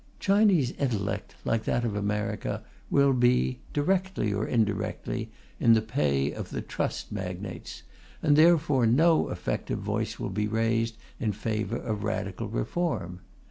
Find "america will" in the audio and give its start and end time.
1.95-3.13